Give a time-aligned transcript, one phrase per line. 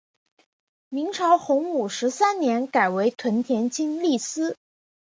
[0.89, 4.57] 明朝洪武十三年改为屯田清吏司。